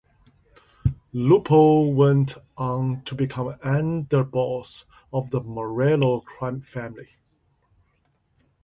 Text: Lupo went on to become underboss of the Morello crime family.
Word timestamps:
Lupo 1.13 1.81
went 1.83 2.33
on 2.57 3.03
to 3.03 3.13
become 3.13 3.53
underboss 3.63 4.85
of 5.13 5.29
the 5.29 5.41
Morello 5.41 6.21
crime 6.21 6.59
family. 6.61 7.09